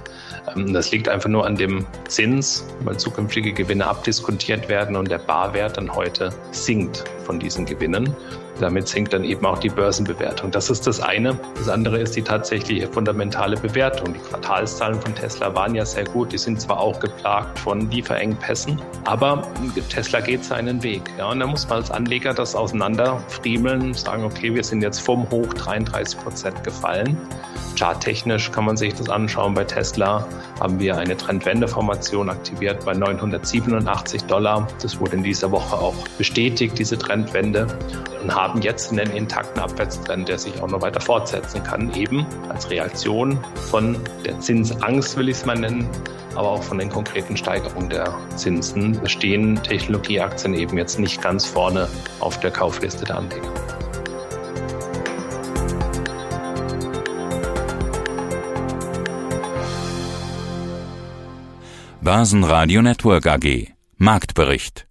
Ähm, 0.54 0.72
das 0.72 0.90
liegt 0.90 1.08
einfach 1.08 1.30
nur 1.30 1.46
an 1.46 1.56
dem 1.56 1.86
Zins, 2.08 2.66
weil 2.80 2.96
zukünftige 2.96 3.52
Gewinne 3.52 3.86
abdiskontiert 3.86 4.68
werden 4.68 4.96
und 4.96 5.10
der 5.10 5.18
Barwert 5.18 5.76
dann 5.76 5.94
heute 5.94 6.30
sinkt 6.50 7.04
von 7.24 7.38
diesen 7.38 7.64
Gewinnen. 7.64 8.14
Damit 8.60 8.88
sinkt 8.88 9.12
dann 9.12 9.24
eben 9.24 9.44
auch 9.44 9.58
die 9.58 9.68
Börsenbewertung. 9.68 10.50
Das 10.50 10.70
ist 10.70 10.86
das 10.86 11.00
eine. 11.00 11.38
Das 11.56 11.68
andere 11.68 11.98
ist 11.98 12.14
die 12.14 12.22
tatsächliche 12.22 12.86
fundamentale 12.88 13.56
Bewertung. 13.56 14.14
Die 14.14 14.20
Quartalszahlen 14.20 15.00
von 15.00 15.14
Tesla 15.14 15.54
waren 15.54 15.74
ja 15.74 15.84
sehr 15.84 16.04
gut. 16.04 16.32
Die 16.32 16.38
sind 16.38 16.60
zwar 16.60 16.80
auch 16.80 17.00
geplagt 17.00 17.58
von 17.58 17.90
Lieferengpässen, 17.90 18.80
aber 19.04 19.42
Tesla 19.88 20.20
geht 20.20 20.44
seinen 20.44 20.82
Weg. 20.82 21.02
Ja, 21.18 21.30
und 21.30 21.40
da 21.40 21.46
muss 21.46 21.68
man 21.68 21.78
als 21.78 21.90
Anleger 21.90 22.32
das 22.32 22.54
auseinanderfriemeln, 22.54 23.94
sagen, 23.94 24.24
okay, 24.24 24.54
wir 24.54 24.64
sind 24.64 24.82
jetzt 24.82 25.00
vom 25.00 25.28
Hoch 25.30 25.52
33 25.54 26.18
Prozent 26.20 26.64
gefallen. 26.64 27.18
Charttechnisch 27.76 28.52
kann 28.52 28.64
man 28.64 28.76
sich 28.76 28.94
das 28.94 29.08
anschauen. 29.08 29.54
Bei 29.54 29.64
Tesla 29.64 30.26
haben 30.60 30.78
wir 30.78 30.96
eine 30.96 31.16
Trendwendeformation 31.16 32.30
aktiviert 32.30 32.84
bei 32.84 32.94
987 32.94 34.24
Dollar. 34.24 34.68
Das 34.80 35.00
wurde 35.00 35.16
in 35.16 35.24
dieser 35.24 35.50
Woche 35.50 35.76
auch 35.76 35.94
bestätigt, 36.16 36.78
diese 36.78 36.96
Trendwende, 36.96 37.66
und 38.22 38.34
jetzt 38.60 38.90
einen 38.92 39.10
intakten 39.10 39.60
Abwärtstrend, 39.60 40.28
der 40.28 40.38
sich 40.38 40.60
auch 40.62 40.68
noch 40.68 40.82
weiter 40.82 41.00
fortsetzen 41.00 41.62
kann, 41.62 41.92
eben 41.94 42.26
als 42.48 42.70
Reaktion 42.70 43.38
von 43.70 43.98
der 44.24 44.40
Zinsangst, 44.40 45.16
will 45.16 45.28
ich 45.28 45.36
es 45.36 45.44
mal 45.44 45.58
nennen, 45.58 45.88
aber 46.34 46.50
auch 46.50 46.62
von 46.62 46.78
den 46.78 46.90
konkreten 46.90 47.36
Steigerungen 47.36 47.90
der 47.90 48.14
Zinsen 48.36 49.00
stehen 49.08 49.62
Technologieaktien 49.62 50.54
eben 50.54 50.78
jetzt 50.78 50.98
nicht 50.98 51.20
ganz 51.22 51.46
vorne 51.46 51.88
auf 52.20 52.40
der 52.40 52.50
Kaufliste 52.50 53.04
der 53.04 53.18
Anleger. 53.18 53.52
Börsenradio 62.00 62.82
Network 62.82 63.26
AG 63.26 63.68
Marktbericht 63.96 64.86